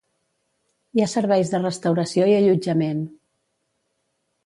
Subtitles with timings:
[0.99, 3.07] Hi ha serveis de restauració i allotjament.